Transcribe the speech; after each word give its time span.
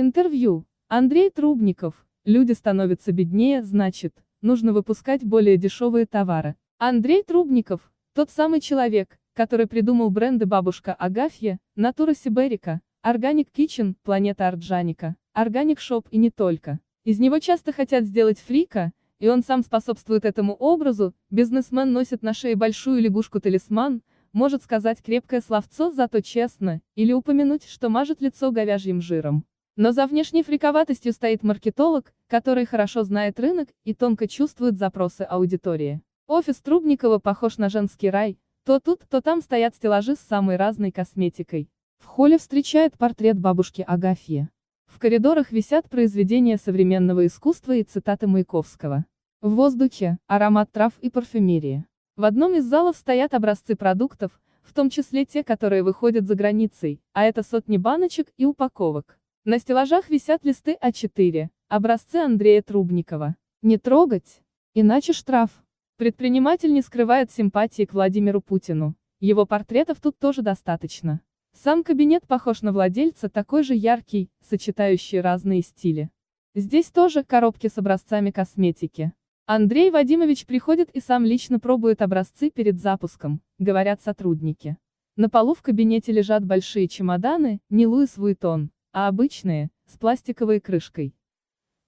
Интервью. 0.00 0.64
Андрей 0.88 1.28
Трубников. 1.28 2.06
Люди 2.24 2.52
становятся 2.52 3.12
беднее, 3.12 3.62
значит, 3.62 4.14
нужно 4.40 4.72
выпускать 4.72 5.22
более 5.22 5.58
дешевые 5.58 6.06
товары. 6.06 6.56
Андрей 6.78 7.22
Трубников, 7.22 7.92
тот 8.14 8.30
самый 8.30 8.62
человек, 8.62 9.18
который 9.34 9.66
придумал 9.66 10.08
бренды 10.08 10.46
«Бабушка 10.46 10.94
Агафья», 10.94 11.58
«Natura 11.76 12.14
Siberica», 12.14 12.80
«Organic 13.02 13.48
Kitchen», 13.54 13.94
«Planeta 14.02 14.48
Organica», 14.48 15.16
«Organic 15.34 15.80
Shop» 15.80 16.08
и 16.10 16.16
не 16.16 16.30
только. 16.30 16.80
Из 17.04 17.18
него 17.18 17.38
часто 17.38 17.70
хотят 17.70 18.04
сделать 18.04 18.38
фрика, 18.38 18.92
и 19.18 19.28
он 19.28 19.42
сам 19.42 19.62
способствует 19.62 20.24
этому 20.24 20.54
образу, 20.54 21.14
бизнесмен 21.28 21.92
носит 21.92 22.22
на 22.22 22.32
шее 22.32 22.56
большую 22.56 23.02
лягушку-талисман, 23.02 24.00
может 24.32 24.62
сказать 24.62 25.02
крепкое 25.02 25.42
словцо, 25.42 25.92
зато 25.92 26.22
честно, 26.22 26.80
или 26.94 27.12
упомянуть, 27.12 27.66
что 27.66 27.90
мажет 27.90 28.22
лицо 28.22 28.50
говяжьим 28.50 29.02
жиром. 29.02 29.44
Но 29.82 29.92
за 29.92 30.06
внешней 30.06 30.42
фриковатостью 30.42 31.10
стоит 31.14 31.42
маркетолог, 31.42 32.12
который 32.26 32.66
хорошо 32.66 33.02
знает 33.02 33.40
рынок 33.40 33.70
и 33.84 33.94
тонко 33.94 34.28
чувствует 34.28 34.76
запросы 34.76 35.22
аудитории. 35.22 36.02
Офис 36.26 36.60
Трубникова 36.60 37.18
похож 37.18 37.56
на 37.56 37.70
женский 37.70 38.10
рай, 38.10 38.38
то 38.66 38.78
тут, 38.78 39.00
то 39.08 39.22
там 39.22 39.40
стоят 39.40 39.74
стеллажи 39.74 40.16
с 40.16 40.18
самой 40.18 40.56
разной 40.56 40.90
косметикой. 40.92 41.70
В 41.96 42.04
холле 42.04 42.36
встречает 42.36 42.98
портрет 42.98 43.38
бабушки 43.38 43.82
Агафьи. 43.88 44.50
В 44.84 44.98
коридорах 44.98 45.50
висят 45.50 45.88
произведения 45.88 46.58
современного 46.58 47.24
искусства 47.24 47.74
и 47.74 47.82
цитаты 47.82 48.26
Маяковского. 48.26 49.06
В 49.40 49.54
воздухе– 49.54 50.18
аромат 50.26 50.70
трав 50.70 50.92
и 51.00 51.08
парфюмерии. 51.08 51.86
В 52.16 52.24
одном 52.24 52.54
из 52.54 52.66
залов 52.66 52.98
стоят 52.98 53.32
образцы 53.32 53.76
продуктов, 53.76 54.42
в 54.62 54.74
том 54.74 54.90
числе 54.90 55.24
те, 55.24 55.42
которые 55.42 55.82
выходят 55.82 56.26
за 56.26 56.34
границей, 56.34 57.00
а 57.14 57.24
это 57.24 57.42
сотни 57.42 57.78
баночек 57.78 58.28
и 58.36 58.44
упаковок. 58.44 59.16
На 59.46 59.58
стеллажах 59.58 60.10
висят 60.10 60.44
листы 60.44 60.76
А4, 60.82 61.48
образцы 61.68 62.16
Андрея 62.16 62.60
Трубникова. 62.60 63.36
Не 63.62 63.78
трогать, 63.78 64.42
иначе 64.74 65.14
штраф. 65.14 65.64
Предприниматель 65.96 66.74
не 66.74 66.82
скрывает 66.82 67.30
симпатии 67.30 67.86
к 67.86 67.94
Владимиру 67.94 68.42
Путину. 68.42 68.96
Его 69.18 69.46
портретов 69.46 69.98
тут 69.98 70.18
тоже 70.18 70.42
достаточно. 70.42 71.22
Сам 71.54 71.84
кабинет 71.84 72.26
похож 72.26 72.60
на 72.60 72.70
владельца, 72.70 73.30
такой 73.30 73.62
же 73.62 73.74
яркий, 73.74 74.28
сочетающий 74.46 75.22
разные 75.22 75.62
стили. 75.62 76.10
Здесь 76.54 76.90
тоже 76.90 77.24
коробки 77.24 77.68
с 77.68 77.78
образцами 77.78 78.30
косметики. 78.30 79.14
Андрей 79.46 79.90
Вадимович 79.90 80.44
приходит 80.44 80.90
и 80.90 81.00
сам 81.00 81.24
лично 81.24 81.58
пробует 81.58 82.02
образцы 82.02 82.50
перед 82.50 82.78
запуском, 82.78 83.40
говорят 83.58 84.02
сотрудники. 84.02 84.76
На 85.16 85.30
полу 85.30 85.54
в 85.54 85.62
кабинете 85.62 86.12
лежат 86.12 86.44
большие 86.44 86.88
чемоданы, 86.88 87.62
не 87.70 87.86
Луис 87.86 88.18
Вуитон, 88.18 88.70
а 88.92 89.08
обычные, 89.08 89.70
с 89.86 89.96
пластиковой 89.96 90.60
крышкой. 90.60 91.14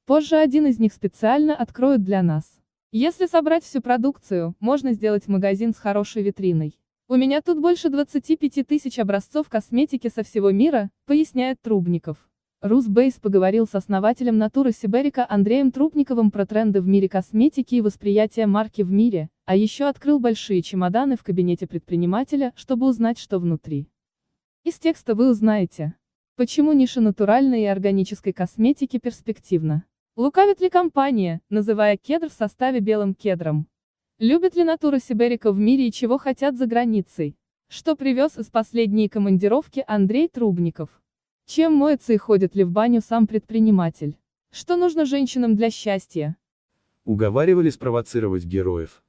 Позже 0.06 0.36
один 0.36 0.67
из 0.67 0.78
них 0.78 0.92
специально 0.92 1.55
откроют 1.55 2.03
для 2.03 2.22
нас. 2.22 2.61
Если 2.91 3.27
собрать 3.27 3.64
всю 3.64 3.81
продукцию, 3.81 4.55
можно 4.61 4.92
сделать 4.92 5.28
магазин 5.28 5.73
с 5.73 5.78
хорошей 5.78 6.23
витриной. 6.23 6.78
У 7.08 7.17
меня 7.17 7.41
тут 7.41 7.61
больше 7.61 7.89
25 7.89 8.67
тысяч 8.67 8.98
образцов 8.98 9.48
косметики 9.48 10.08
со 10.08 10.23
всего 10.23 10.50
мира, 10.50 10.91
поясняет 11.06 11.61
Трубников. 11.61 12.17
Русбейс 12.62 13.14
поговорил 13.14 13.67
с 13.67 13.75
основателем 13.75 14.39
Натуры 14.39 14.70
Сиберика 14.70 15.27
Андреем 15.28 15.73
Трубниковым 15.73 16.30
про 16.30 16.47
тренды 16.47 16.80
в 16.80 16.86
мире 16.86 17.08
косметики 17.08 17.75
и 17.75 17.80
восприятие 17.80 18.47
марки 18.47 18.83
в 18.83 18.92
мире, 18.92 19.30
а 19.47 19.56
еще 19.56 19.86
открыл 19.86 20.20
большие 20.20 20.62
чемоданы 20.62 21.17
в 21.17 21.25
кабинете 21.25 21.67
предпринимателя, 21.67 22.53
чтобы 22.55 22.86
узнать, 22.86 23.19
что 23.19 23.41
внутри. 23.41 23.89
Из 24.62 24.78
текста 24.78 25.17
вы 25.17 25.28
узнаете, 25.28 25.96
почему 26.37 26.73
ниша 26.73 27.01
натуральной 27.01 27.63
и 27.63 27.67
органической 27.67 28.33
косметики 28.33 28.98
перспективна. 28.98 29.85
Лукавит 30.17 30.61
ли 30.61 30.70
компания, 30.70 31.41
называя 31.51 31.97
кедр 31.97 32.29
в 32.29 32.33
составе 32.33 32.81
белым 32.81 33.15
кедром? 33.15 33.67
Любит 34.19 34.57
ли 34.57 34.65
Натура 34.65 34.98
Сиберика 34.98 35.53
в 35.53 35.59
мире 35.59 35.89
и 35.89 35.92
чего 35.92 36.19
хотят 36.19 36.57
за 36.57 36.67
границей? 36.67 37.37
Что 37.69 37.97
привез 37.97 38.39
из 38.39 38.51
последней 38.51 39.09
командировки 39.09 39.85
Андрей 39.87 40.29
Трубников? 40.29 41.03
Чем 41.47 41.75
моется 41.75 42.13
и 42.13 42.19
ходит 42.19 42.55
ли 42.55 42.65
в 42.65 42.71
баню 42.71 43.01
сам 43.01 43.27
предприниматель? 43.27 44.17
Что 44.51 44.77
нужно 44.77 45.07
женщинам 45.07 45.57
для 45.57 45.71
счастья? 45.71 46.37
Уговаривали 47.05 47.71
спровоцировать 47.71 48.45
героев. 48.45 49.03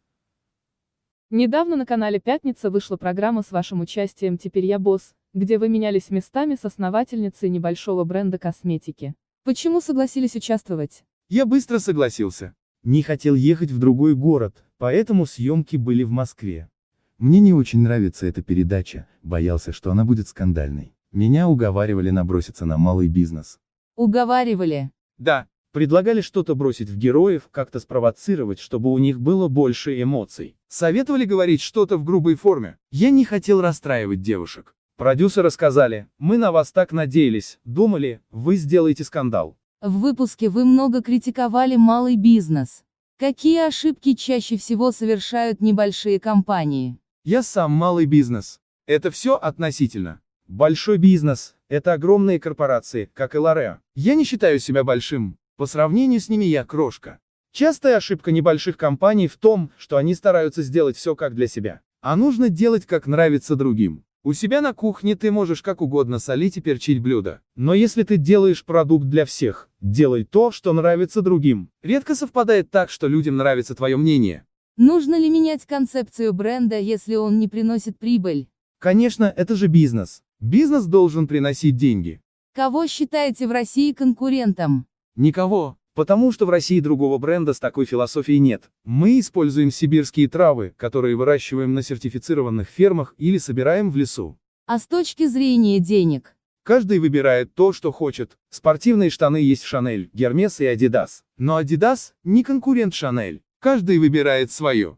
Недавно 1.29 1.75
на 1.75 1.85
канале 1.85 2.19
«Пятница» 2.19 2.69
вышла 2.69 2.95
программа 2.95 3.41
с 3.43 3.51
вашим 3.51 3.81
участием 3.81 4.37
«Теперь 4.37 4.65
я 4.65 4.79
босс», 4.79 5.13
где 5.33 5.57
вы 5.57 5.67
менялись 5.67 6.11
местами 6.11 6.55
с 6.55 6.63
основательницей 6.63 7.49
небольшого 7.49 8.03
бренда 8.03 8.37
косметики. 8.37 9.15
Почему 9.43 9.81
согласились 9.81 10.35
участвовать? 10.35 11.03
Я 11.27 11.45
быстро 11.47 11.79
согласился. 11.79 12.53
Не 12.83 13.01
хотел 13.01 13.33
ехать 13.33 13.71
в 13.71 13.79
другой 13.79 14.13
город, 14.13 14.63
поэтому 14.77 15.25
съемки 15.25 15.75
были 15.75 16.03
в 16.03 16.11
Москве. 16.11 16.69
Мне 17.17 17.39
не 17.39 17.53
очень 17.53 17.79
нравится 17.79 18.27
эта 18.27 18.43
передача, 18.43 19.07
боялся, 19.23 19.71
что 19.71 19.91
она 19.91 20.05
будет 20.05 20.27
скандальной. 20.27 20.95
Меня 21.11 21.47
уговаривали 21.47 22.11
наброситься 22.11 22.65
на 22.65 22.77
малый 22.77 23.07
бизнес. 23.07 23.59
Уговаривали. 23.95 24.91
Да, 25.17 25.47
предлагали 25.71 26.21
что-то 26.21 26.53
бросить 26.53 26.89
в 26.89 26.97
героев, 26.97 27.47
как-то 27.49 27.79
спровоцировать, 27.79 28.59
чтобы 28.59 28.91
у 28.91 28.97
них 28.99 29.19
было 29.19 29.47
больше 29.47 29.99
эмоций. 29.99 30.57
Советовали 30.67 31.25
говорить 31.25 31.61
что-то 31.61 31.97
в 31.97 32.03
грубой 32.03 32.35
форме. 32.35 32.77
Я 32.91 33.09
не 33.09 33.25
хотел 33.25 33.61
расстраивать 33.61 34.21
девушек. 34.21 34.75
Продюсеры 34.95 35.49
сказали, 35.49 36.07
мы 36.19 36.37
на 36.37 36.51
вас 36.51 36.71
так 36.71 36.91
надеялись, 36.91 37.59
думали, 37.65 38.21
вы 38.29 38.57
сделаете 38.57 39.03
скандал. 39.03 39.57
В 39.81 39.99
выпуске 39.99 40.49
вы 40.49 40.65
много 40.65 41.01
критиковали 41.01 41.75
малый 41.75 42.15
бизнес. 42.15 42.83
Какие 43.17 43.67
ошибки 43.67 44.13
чаще 44.13 44.55
всего 44.55 44.91
совершают 44.91 45.61
небольшие 45.61 46.19
компании? 46.19 46.99
Я 47.23 47.41
сам 47.41 47.71
малый 47.71 48.05
бизнес. 48.05 48.59
Это 48.85 49.09
все 49.09 49.35
относительно. 49.35 50.21
Большой 50.47 50.97
бизнес– 50.97 51.55
это 51.69 51.93
огромные 51.93 52.39
корпорации, 52.39 53.09
как 53.13 53.33
и 53.33 53.39
Лорео. 53.39 53.79
Я 53.95 54.13
не 54.13 54.25
считаю 54.25 54.59
себя 54.59 54.83
большим, 54.83 55.37
по 55.57 55.65
сравнению 55.65 56.19
с 56.19 56.29
ними 56.29 56.45
я 56.45 56.65
крошка. 56.65 57.19
Частая 57.51 57.97
ошибка 57.97 58.31
небольших 58.31 58.77
компаний 58.77 59.27
в 59.27 59.37
том, 59.37 59.71
что 59.77 59.97
они 59.97 60.13
стараются 60.13 60.61
сделать 60.61 60.97
все 60.97 61.15
как 61.15 61.33
для 61.33 61.47
себя. 61.47 61.81
А 62.01 62.15
нужно 62.15 62.49
делать 62.49 62.85
как 62.85 63.07
нравится 63.07 63.55
другим. 63.55 64.03
У 64.25 64.31
себя 64.31 64.61
на 64.61 64.73
кухне 64.73 65.17
ты 65.17 65.31
можешь 65.31 65.61
как 65.61 65.81
угодно 65.81 66.17
солить 66.17 66.55
и 66.55 66.61
перчить 66.61 67.01
блюдо. 67.01 67.41
Но 67.57 67.73
если 67.73 68.03
ты 68.03 68.15
делаешь 68.15 68.63
продукт 68.63 69.07
для 69.07 69.25
всех, 69.25 69.69
делай 69.81 70.23
то, 70.23 70.49
что 70.49 70.71
нравится 70.71 71.21
другим. 71.21 71.69
Редко 71.81 72.15
совпадает 72.15 72.71
так, 72.71 72.89
что 72.89 73.07
людям 73.09 73.35
нравится 73.35 73.75
твое 73.75 73.97
мнение. 73.97 74.45
Нужно 74.77 75.19
ли 75.19 75.29
менять 75.29 75.65
концепцию 75.65 76.31
бренда, 76.31 76.79
если 76.79 77.15
он 77.15 77.37
не 77.37 77.49
приносит 77.49 77.99
прибыль? 77.99 78.47
Конечно, 78.79 79.25
это 79.25 79.57
же 79.57 79.67
бизнес. 79.67 80.23
Бизнес 80.39 80.85
должен 80.85 81.27
приносить 81.27 81.75
деньги. 81.75 82.21
Кого 82.55 82.87
считаете 82.87 83.45
в 83.45 83.51
России 83.51 83.91
конкурентом? 83.91 84.87
Никого, 85.17 85.77
потому 85.93 86.31
что 86.31 86.45
в 86.45 86.49
России 86.49 86.79
другого 86.79 87.17
бренда 87.17 87.53
с 87.53 87.59
такой 87.59 87.85
философией 87.85 88.39
нет. 88.39 88.69
Мы 88.83 89.19
используем 89.19 89.71
сибирские 89.71 90.27
травы, 90.27 90.73
которые 90.77 91.15
выращиваем 91.15 91.73
на 91.73 91.81
сертифицированных 91.81 92.67
фермах 92.67 93.15
или 93.17 93.37
собираем 93.37 93.91
в 93.91 93.95
лесу. 93.95 94.37
А 94.65 94.79
с 94.79 94.87
точки 94.87 95.27
зрения 95.27 95.79
денег? 95.79 96.35
Каждый 96.63 96.99
выбирает 96.99 97.53
то, 97.53 97.73
что 97.73 97.91
хочет. 97.91 98.37
Спортивные 98.49 99.09
штаны 99.09 99.37
есть 99.37 99.63
Шанель, 99.63 100.09
Гермес 100.13 100.61
и 100.61 100.65
Адидас. 100.65 101.23
Но 101.37 101.57
Адидас 101.57 102.13
не 102.23 102.43
конкурент 102.43 102.93
Шанель. 102.93 103.41
Каждый 103.59 103.97
выбирает 103.97 104.51
свое. 104.51 104.97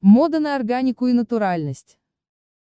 Мода 0.00 0.38
на 0.38 0.54
органику 0.54 1.08
и 1.08 1.12
натуральность. 1.12 1.98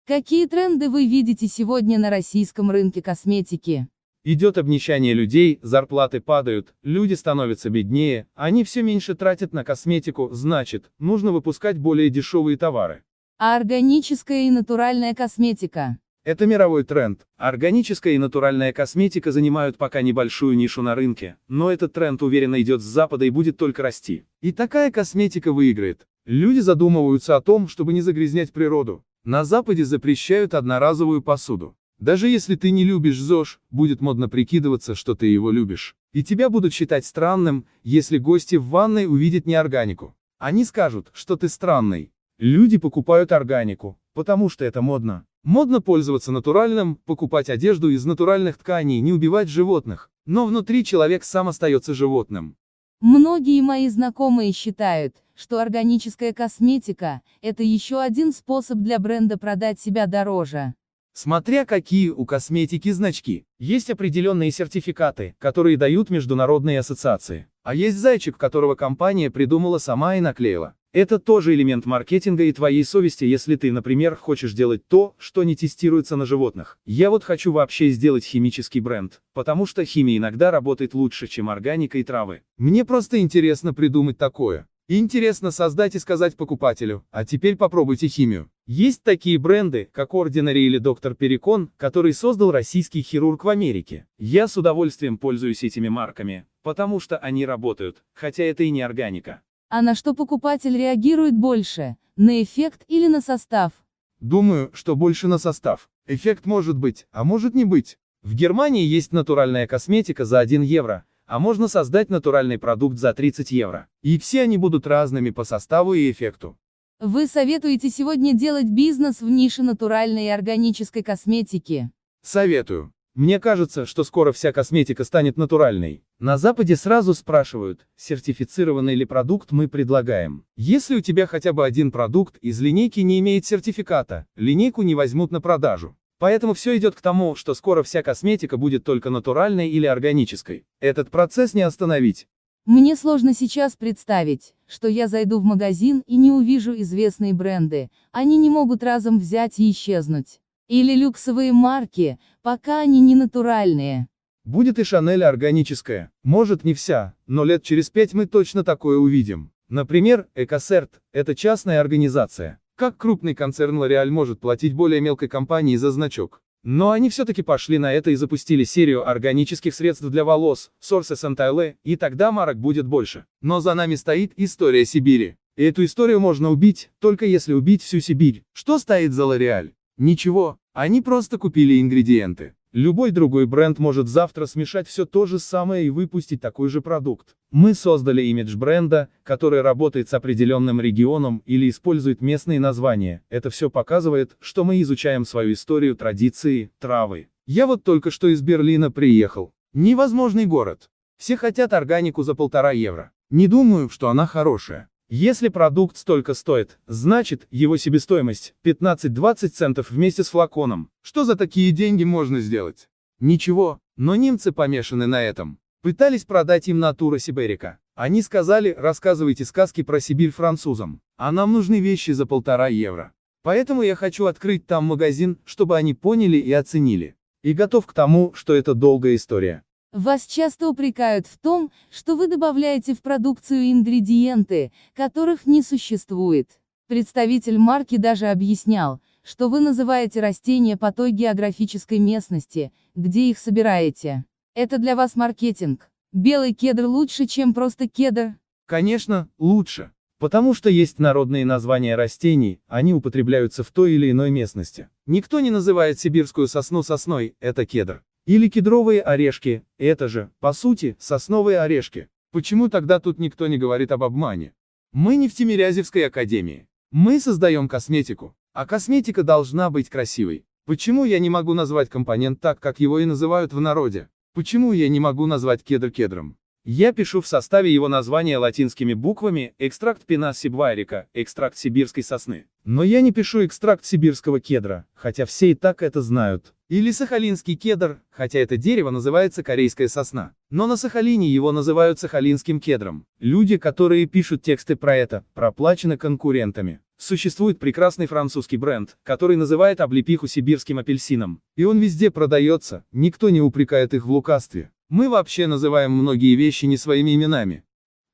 Какие 0.06 0.46
тренды 0.46 0.88
вы 0.88 1.06
видите 1.06 1.48
сегодня 1.48 1.98
на 1.98 2.10
российском 2.10 2.70
рынке 2.70 3.02
косметики? 3.02 3.88
Идет 4.30 4.58
обнищание 4.58 5.14
людей, 5.14 5.58
зарплаты 5.62 6.20
падают, 6.20 6.74
люди 6.82 7.14
становятся 7.14 7.70
беднее, 7.70 8.26
они 8.34 8.62
все 8.62 8.82
меньше 8.82 9.14
тратят 9.14 9.54
на 9.54 9.64
косметику, 9.64 10.28
значит, 10.32 10.90
нужно 10.98 11.32
выпускать 11.32 11.78
более 11.78 12.10
дешевые 12.10 12.58
товары. 12.58 13.04
А 13.38 13.56
органическая 13.56 14.42
и 14.42 14.50
натуральная 14.50 15.14
косметика? 15.14 15.96
Это 16.24 16.44
мировой 16.44 16.84
тренд. 16.84 17.26
Органическая 17.38 18.12
и 18.12 18.18
натуральная 18.18 18.74
косметика 18.74 19.32
занимают 19.32 19.78
пока 19.78 20.02
небольшую 20.02 20.58
нишу 20.58 20.82
на 20.82 20.94
рынке, 20.94 21.38
но 21.48 21.72
этот 21.72 21.94
тренд 21.94 22.22
уверенно 22.22 22.60
идет 22.60 22.82
с 22.82 22.84
запада 22.84 23.24
и 23.24 23.30
будет 23.30 23.56
только 23.56 23.82
расти. 23.82 24.26
И 24.42 24.52
такая 24.52 24.90
косметика 24.90 25.54
выиграет. 25.54 26.06
Люди 26.26 26.58
задумываются 26.58 27.34
о 27.36 27.40
том, 27.40 27.66
чтобы 27.66 27.94
не 27.94 28.02
загрязнять 28.02 28.52
природу. 28.52 29.02
На 29.24 29.46
Западе 29.46 29.86
запрещают 29.86 30.52
одноразовую 30.52 31.22
посуду. 31.22 31.77
Даже 31.98 32.28
если 32.28 32.54
ты 32.54 32.70
не 32.70 32.84
любишь 32.84 33.20
ЗОЖ, 33.20 33.60
будет 33.70 34.00
модно 34.00 34.28
прикидываться, 34.28 34.94
что 34.94 35.14
ты 35.14 35.26
его 35.26 35.50
любишь. 35.50 35.96
И 36.12 36.22
тебя 36.22 36.48
будут 36.48 36.72
считать 36.72 37.04
странным, 37.04 37.66
если 37.82 38.18
гости 38.18 38.54
в 38.56 38.66
ванной 38.66 39.06
увидят 39.06 39.46
неорганику. 39.46 40.14
Они 40.38 40.64
скажут, 40.64 41.10
что 41.12 41.36
ты 41.36 41.48
странный. 41.48 42.12
Люди 42.38 42.78
покупают 42.78 43.32
органику, 43.32 43.98
потому 44.14 44.48
что 44.48 44.64
это 44.64 44.80
модно. 44.80 45.26
Модно 45.42 45.80
пользоваться 45.80 46.30
натуральным, 46.30 46.96
покупать 47.04 47.50
одежду 47.50 47.90
из 47.90 48.04
натуральных 48.04 48.58
тканей, 48.58 49.00
не 49.00 49.12
убивать 49.12 49.48
животных. 49.48 50.10
но 50.24 50.46
внутри 50.46 50.84
человек 50.84 51.24
сам 51.24 51.48
остается 51.48 51.94
животным. 51.94 52.56
Многие 53.00 53.60
мои 53.62 53.88
знакомые 53.88 54.52
считают, 54.52 55.16
что 55.34 55.58
органическая 55.58 56.32
косметика– 56.32 57.22
это 57.42 57.62
еще 57.62 58.00
один 58.00 58.32
способ 58.32 58.78
для 58.78 58.98
бренда 58.98 59.38
продать 59.38 59.80
себя 59.80 60.06
дороже. 60.06 60.74
Смотря 61.20 61.64
какие 61.64 62.10
у 62.10 62.24
косметики 62.24 62.92
значки. 62.92 63.44
Есть 63.58 63.90
определенные 63.90 64.52
сертификаты, 64.52 65.34
которые 65.40 65.76
дают 65.76 66.10
международные 66.10 66.78
ассоциации. 66.78 67.48
А 67.64 67.74
есть 67.74 67.98
зайчик, 67.98 68.36
которого 68.38 68.76
компания 68.76 69.28
придумала 69.28 69.78
сама 69.78 70.14
и 70.14 70.20
наклеила. 70.20 70.74
Это 70.92 71.18
тоже 71.18 71.54
элемент 71.54 71.86
маркетинга 71.86 72.44
и 72.44 72.52
твоей 72.52 72.84
совести, 72.84 73.24
если 73.24 73.56
ты, 73.56 73.72
например, 73.72 74.14
хочешь 74.14 74.52
делать 74.52 74.86
то, 74.86 75.16
что 75.18 75.42
не 75.42 75.56
тестируется 75.56 76.14
на 76.14 76.24
животных. 76.24 76.78
Я 76.86 77.10
вот 77.10 77.24
хочу 77.24 77.50
вообще 77.50 77.88
сделать 77.88 78.24
химический 78.24 78.80
бренд, 78.80 79.20
потому 79.34 79.66
что 79.66 79.84
химия 79.84 80.18
иногда 80.18 80.52
работает 80.52 80.94
лучше, 80.94 81.26
чем 81.26 81.50
органика 81.50 81.98
и 81.98 82.04
травы. 82.04 82.42
Мне 82.58 82.84
просто 82.84 83.18
интересно 83.18 83.74
придумать 83.74 84.18
такое. 84.18 84.68
Интересно 84.86 85.50
создать 85.50 85.96
и 85.96 85.98
сказать 85.98 86.36
покупателю, 86.36 87.04
а 87.10 87.24
теперь 87.24 87.56
попробуйте 87.56 88.06
химию. 88.06 88.52
Есть 88.70 89.02
такие 89.02 89.38
бренды, 89.38 89.88
как 89.92 90.12
Ordinary 90.12 90.58
или 90.58 90.76
Доктор 90.76 91.14
Перекон, 91.14 91.70
который 91.78 92.12
создал 92.12 92.50
российский 92.50 93.00
хирург 93.00 93.44
в 93.44 93.48
Америке. 93.48 94.06
Я 94.18 94.46
с 94.46 94.58
удовольствием 94.58 95.16
пользуюсь 95.16 95.64
этими 95.64 95.88
марками, 95.88 96.44
потому 96.62 97.00
что 97.00 97.16
они 97.16 97.46
работают, 97.46 98.04
хотя 98.12 98.44
это 98.44 98.64
и 98.64 98.70
не 98.70 98.82
органика. 98.82 99.40
А 99.70 99.80
на 99.80 99.94
что 99.94 100.12
покупатель 100.12 100.76
реагирует 100.76 101.32
больше? 101.32 101.96
На 102.16 102.42
эффект 102.42 102.84
или 102.88 103.06
на 103.06 103.22
состав? 103.22 103.72
Думаю, 104.20 104.70
что 104.74 104.96
больше 104.96 105.28
на 105.28 105.38
состав. 105.38 105.88
Эффект 106.06 106.44
может 106.44 106.76
быть, 106.76 107.06
а 107.10 107.24
может 107.24 107.54
не 107.54 107.64
быть. 107.64 107.96
В 108.20 108.34
Германии 108.34 108.84
есть 108.84 109.12
натуральная 109.12 109.66
косметика 109.66 110.26
за 110.26 110.40
1 110.40 110.60
евро, 110.60 111.06
а 111.24 111.38
можно 111.38 111.68
создать 111.68 112.10
натуральный 112.10 112.58
продукт 112.58 112.98
за 112.98 113.14
30 113.14 113.50
евро. 113.50 113.88
И 114.02 114.18
все 114.18 114.42
они 114.42 114.58
будут 114.58 114.86
разными 114.86 115.30
по 115.30 115.44
составу 115.44 115.94
и 115.94 116.10
эффекту. 116.10 116.58
Вы 117.00 117.28
советуете 117.28 117.90
сегодня 117.90 118.34
делать 118.34 118.66
бизнес 118.66 119.20
в 119.20 119.30
нише 119.30 119.62
натуральной 119.62 120.24
и 120.24 120.30
органической 120.30 121.04
косметики? 121.04 121.92
Советую. 122.22 122.92
Мне 123.14 123.38
кажется, 123.38 123.86
что 123.86 124.02
скоро 124.02 124.32
вся 124.32 124.50
косметика 124.50 125.04
станет 125.04 125.36
натуральной. 125.36 126.02
На 126.18 126.38
Западе 126.38 126.74
сразу 126.74 127.14
спрашивают, 127.14 127.86
сертифицированный 127.94 128.96
ли 128.96 129.04
продукт 129.04 129.52
мы 129.52 129.68
предлагаем. 129.68 130.44
Если 130.56 130.96
у 130.96 131.00
тебя 131.00 131.28
хотя 131.28 131.52
бы 131.52 131.64
один 131.64 131.92
продукт 131.92 132.36
из 132.38 132.60
линейки 132.60 132.98
не 132.98 133.20
имеет 133.20 133.46
сертификата, 133.46 134.26
линейку 134.34 134.82
не 134.82 134.96
возьмут 134.96 135.30
на 135.30 135.40
продажу. 135.40 135.96
Поэтому 136.18 136.52
все 136.52 136.76
идет 136.76 136.96
к 136.96 137.00
тому, 137.00 137.36
что 137.36 137.54
скоро 137.54 137.84
вся 137.84 138.02
косметика 138.02 138.56
будет 138.56 138.82
только 138.82 139.10
натуральной 139.10 139.70
или 139.70 139.86
органической. 139.86 140.66
Этот 140.80 141.12
процесс 141.12 141.54
не 141.54 141.62
остановить. 141.62 142.26
Мне 142.64 142.96
сложно 142.96 143.34
сейчас 143.34 143.76
представить, 143.76 144.52
что 144.68 144.86
я 144.86 145.08
зайду 145.08 145.40
в 145.40 145.44
магазин 145.44 146.04
и 146.06 146.16
не 146.16 146.30
увижу 146.30 146.74
известные 146.80 147.32
бренды, 147.32 147.90
они 148.12 148.36
не 148.36 148.50
могут 148.50 148.82
разом 148.84 149.18
взять 149.18 149.58
и 149.58 149.70
исчезнуть. 149.70 150.40
Или 150.68 150.94
люксовые 150.94 151.52
марки, 151.52 152.18
пока 152.42 152.80
они 152.80 153.00
не 153.00 153.14
натуральные. 153.14 154.06
Будет 154.44 154.78
и 154.78 154.84
Шанель 154.84 155.24
органическая. 155.24 156.10
Может 156.22 156.64
не 156.64 156.74
вся, 156.74 157.14
но 157.26 157.44
лет 157.44 157.62
через 157.62 157.90
пять 157.90 158.14
мы 158.14 158.26
точно 158.26 158.62
такое 158.62 158.98
увидим. 158.98 159.50
Например, 159.68 160.28
Экосерт– 160.34 161.00
это 161.12 161.34
частная 161.34 161.80
организация. 161.80 162.58
Как 162.74 162.96
крупный 162.96 163.34
концерн 163.34 163.82
L'Oreal 163.82 164.10
может 164.10 164.40
платить 164.40 164.72
более 164.72 165.00
мелкой 165.00 165.28
компании 165.28 165.76
за 165.76 165.90
значок? 165.90 166.42
Но 166.64 166.90
они 166.90 167.08
все-таки 167.08 167.42
пошли 167.42 167.78
на 167.78 167.92
это 167.92 168.10
и 168.10 168.16
запустили 168.16 168.64
серию 168.64 169.08
органических 169.08 169.74
средств 169.74 170.04
для 170.04 170.24
волос, 170.24 170.70
Sources 170.82 171.24
Anti 171.24 171.76
и 171.84 171.96
тогда 171.96 172.32
марок 172.32 172.58
будет 172.58 172.86
больше. 172.86 173.26
Но 173.40 173.60
за 173.60 173.74
нами 173.74 173.94
стоит 173.94 174.32
история 174.36 174.84
Сибири. 174.84 175.36
И 175.56 175.64
эту 175.64 175.84
историю 175.84 176.20
можно 176.20 176.50
убить, 176.50 176.90
только 176.98 177.26
если 177.26 177.52
убить 177.52 177.82
всю 177.82 178.00
Сибирь. 178.00 178.44
Что 178.52 178.78
стоит 178.78 179.12
за 179.12 179.22
L'Oreal? 179.22 179.72
Ничего, 179.96 180.58
они 180.72 181.00
просто 181.00 181.38
купили 181.38 181.80
ингредиенты. 181.80 182.54
Любой 182.72 183.12
другой 183.12 183.46
бренд 183.46 183.78
может 183.78 184.08
завтра 184.08 184.44
смешать 184.44 184.86
все 184.86 185.06
то 185.06 185.24
же 185.24 185.38
самое 185.38 185.86
и 185.86 185.90
выпустить 185.90 186.42
такой 186.42 186.68
же 186.68 186.82
продукт. 186.82 187.34
Мы 187.50 187.72
создали 187.72 188.20
имидж 188.22 188.56
бренда, 188.56 189.08
который 189.22 189.62
работает 189.62 190.10
с 190.10 190.14
определенным 190.14 190.78
регионом 190.78 191.42
или 191.46 191.70
использует 191.70 192.20
местные 192.20 192.60
названия. 192.60 193.22
Это 193.30 193.48
все 193.48 193.70
показывает, 193.70 194.36
что 194.38 194.64
мы 194.64 194.82
изучаем 194.82 195.24
свою 195.24 195.54
историю, 195.54 195.96
традиции, 195.96 196.70
травы. 196.78 197.28
Я 197.46 197.66
вот 197.66 197.84
только 197.84 198.10
что 198.10 198.28
из 198.28 198.42
Берлина 198.42 198.90
приехал. 198.90 199.54
Невозможный 199.72 200.44
город. 200.44 200.90
Все 201.16 201.38
хотят 201.38 201.72
органику 201.72 202.22
за 202.22 202.34
полтора 202.34 202.72
евро. 202.72 203.12
Не 203.30 203.48
думаю, 203.48 203.88
что 203.88 204.10
она 204.10 204.26
хорошая. 204.26 204.90
Если 205.10 205.48
продукт 205.48 205.96
столько 205.96 206.34
стоит, 206.34 206.78
значит, 206.86 207.46
его 207.50 207.78
себестоимость 207.78 208.54
15-20 208.62 209.48
центов 209.48 209.90
вместе 209.90 210.22
с 210.22 210.28
флаконом. 210.28 210.90
Что 211.00 211.24
за 211.24 211.34
такие 211.34 211.70
деньги 211.70 212.04
можно 212.04 212.40
сделать? 212.40 212.90
Ничего, 213.18 213.78
но 213.96 214.16
немцы 214.16 214.52
помешаны 214.52 215.06
на 215.06 215.22
этом. 215.22 215.60
Пытались 215.80 216.26
продать 216.26 216.68
им 216.68 216.78
натура 216.78 217.16
Сиберика. 217.16 217.78
Они 217.94 218.20
сказали, 218.20 218.74
рассказывайте 218.76 219.46
сказки 219.46 219.82
про 219.82 219.98
Сибирь 219.98 220.30
французам, 220.30 221.00
а 221.16 221.32
нам 221.32 221.54
нужны 221.54 221.80
вещи 221.80 222.10
за 222.10 222.26
полтора 222.26 222.68
евро. 222.68 223.14
Поэтому 223.42 223.80
я 223.80 223.94
хочу 223.94 224.26
открыть 224.26 224.66
там 224.66 224.84
магазин, 224.84 225.38
чтобы 225.46 225.78
они 225.78 225.94
поняли 225.94 226.36
и 226.36 226.52
оценили. 226.52 227.16
И 227.42 227.54
готов 227.54 227.86
к 227.86 227.94
тому, 227.94 228.34
что 228.34 228.52
это 228.52 228.74
долгая 228.74 229.14
история. 229.14 229.64
Вас 229.92 230.26
часто 230.26 230.68
упрекают 230.68 231.26
в 231.26 231.38
том, 231.38 231.72
что 231.90 232.14
вы 232.14 232.26
добавляете 232.26 232.94
в 232.94 233.00
продукцию 233.00 233.72
ингредиенты, 233.72 234.70
которых 234.94 235.46
не 235.46 235.62
существует. 235.62 236.60
Представитель 236.88 237.56
марки 237.56 237.96
даже 237.96 238.26
объяснял, 238.26 239.00
что 239.22 239.48
вы 239.48 239.60
называете 239.60 240.20
растения 240.20 240.76
по 240.76 240.92
той 240.92 241.10
географической 241.10 241.98
местности, 241.98 242.70
где 242.94 243.30
их 243.30 243.38
собираете. 243.38 244.26
Это 244.54 244.76
для 244.76 244.94
вас 244.94 245.16
маркетинг. 245.16 245.90
Белый 246.12 246.52
кедр 246.52 246.84
лучше, 246.84 247.26
чем 247.26 247.54
просто 247.54 247.88
кедр? 247.88 248.34
Конечно, 248.66 249.30
лучше. 249.38 249.92
Потому 250.18 250.52
что 250.52 250.68
есть 250.68 250.98
народные 250.98 251.46
названия 251.46 251.94
растений, 251.94 252.60
они 252.66 252.92
употребляются 252.92 253.62
в 253.62 253.70
той 253.70 253.92
или 253.92 254.10
иной 254.10 254.30
местности. 254.30 254.90
Никто 255.06 255.40
не 255.40 255.50
называет 255.50 255.98
сибирскую 255.98 256.46
сосну 256.46 256.82
сосной, 256.82 257.36
это 257.40 257.64
кедр. 257.64 258.02
Или 258.28 258.48
кедровые 258.48 259.00
орешки, 259.00 259.62
это 259.78 260.06
же, 260.06 260.30
по 260.38 260.52
сути, 260.52 260.96
сосновые 260.98 261.60
орешки. 261.60 262.10
Почему 262.30 262.68
тогда 262.68 263.00
тут 263.00 263.18
никто 263.18 263.46
не 263.46 263.56
говорит 263.56 263.90
об 263.90 264.02
обмане? 264.02 264.52
Мы 264.92 265.16
не 265.16 265.30
в 265.30 265.34
Тимирязевской 265.34 266.06
академии. 266.06 266.68
Мы 266.90 267.20
создаем 267.20 267.68
косметику, 267.68 268.36
а 268.52 268.66
косметика 268.66 269.22
должна 269.22 269.70
быть 269.70 269.88
красивой. 269.88 270.44
Почему 270.66 271.06
я 271.06 271.20
не 271.20 271.30
могу 271.30 271.54
назвать 271.54 271.88
компонент 271.88 272.38
так, 272.38 272.60
как 272.60 272.80
его 272.80 272.98
и 272.98 273.06
называют 273.06 273.54
в 273.54 273.60
народе? 273.60 274.10
Почему 274.34 274.72
я 274.72 274.90
не 274.90 275.00
могу 275.00 275.24
назвать 275.24 275.64
кедр 275.64 275.90
кедром? 275.90 276.36
Я 276.66 276.92
пишу 276.92 277.22
в 277.22 277.26
составе 277.26 277.72
его 277.72 277.88
названия 277.88 278.36
латинскими 278.36 278.92
буквами 278.92 279.54
«экстракт 279.58 280.04
пина 280.04 280.34
сибвайрика», 280.34 281.08
«экстракт 281.14 281.56
сибирской 281.56 282.02
сосны». 282.02 282.44
Но 282.70 282.82
я 282.82 283.00
не 283.00 283.12
пишу 283.12 283.46
экстракт 283.46 283.86
сибирского 283.86 284.40
кедра, 284.40 284.84
хотя 284.92 285.24
все 285.24 285.52
и 285.52 285.54
так 285.54 285.82
это 285.82 286.02
знают. 286.02 286.52
Или 286.68 286.90
сахалинский 286.90 287.56
кедр, 287.56 288.02
хотя 288.10 288.40
это 288.40 288.58
дерево 288.58 288.90
называется 288.90 289.42
корейская 289.42 289.88
сосна. 289.88 290.34
Но 290.50 290.66
на 290.66 290.76
Сахалине 290.76 291.30
его 291.30 291.50
называют 291.50 291.98
сахалинским 291.98 292.60
кедром. 292.60 293.06
Люди, 293.20 293.56
которые 293.56 294.04
пишут 294.04 294.42
тексты 294.42 294.76
про 294.76 294.94
это, 294.94 295.24
проплачены 295.32 295.96
конкурентами. 295.96 296.80
Существует 296.98 297.58
прекрасный 297.58 298.06
французский 298.06 298.58
бренд, 298.58 298.98
который 299.02 299.36
называет 299.36 299.80
облепиху 299.80 300.26
сибирским 300.26 300.78
апельсином. 300.78 301.40
И 301.56 301.64
он 301.64 301.78
везде 301.78 302.10
продается, 302.10 302.84
никто 302.92 303.30
не 303.30 303.40
упрекает 303.40 303.94
их 303.94 304.04
в 304.04 304.10
лукавстве. 304.10 304.70
Мы 304.90 305.08
вообще 305.08 305.46
называем 305.46 305.92
многие 305.92 306.34
вещи 306.34 306.66
не 306.66 306.76
своими 306.76 307.14
именами. 307.14 307.64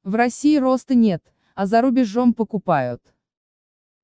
В 0.05 0.15
России 0.15 0.59
роста 0.59 0.95
нет, 0.95 1.25
а 1.57 1.67
за 1.67 1.81
рубежом 1.81 2.35
покупают. 2.35 3.03